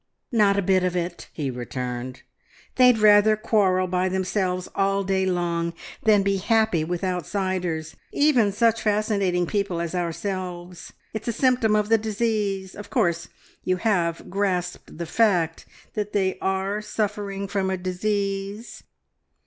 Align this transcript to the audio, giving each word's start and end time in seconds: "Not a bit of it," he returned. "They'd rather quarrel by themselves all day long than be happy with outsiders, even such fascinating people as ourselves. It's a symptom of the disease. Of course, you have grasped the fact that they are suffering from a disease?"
"Not 0.31 0.57
a 0.57 0.63
bit 0.63 0.83
of 0.83 0.95
it," 0.95 1.29
he 1.31 1.51
returned. 1.51 2.23
"They'd 2.77 2.97
rather 2.97 3.35
quarrel 3.37 3.85
by 3.85 4.09
themselves 4.09 4.67
all 4.73 5.03
day 5.03 5.27
long 5.27 5.75
than 6.01 6.23
be 6.23 6.37
happy 6.37 6.83
with 6.83 7.03
outsiders, 7.03 7.95
even 8.11 8.51
such 8.51 8.81
fascinating 8.81 9.45
people 9.45 9.79
as 9.79 9.93
ourselves. 9.93 10.91
It's 11.13 11.27
a 11.27 11.31
symptom 11.31 11.75
of 11.75 11.89
the 11.89 11.99
disease. 11.99 12.73
Of 12.73 12.89
course, 12.89 13.27
you 13.63 13.75
have 13.77 14.27
grasped 14.27 14.97
the 14.97 15.05
fact 15.05 15.67
that 15.93 16.13
they 16.13 16.39
are 16.39 16.81
suffering 16.81 17.47
from 17.47 17.69
a 17.69 17.77
disease?" 17.77 18.81